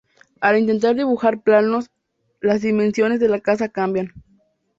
Al 0.39 0.57
intentar 0.57 0.95
dibujar 0.95 1.43
planos, 1.43 1.91
las 2.39 2.63
dimensiones 2.63 3.19
de 3.19 3.29
la 3.29 3.39
casa 3.39 3.69
cambiaban. 3.69 4.11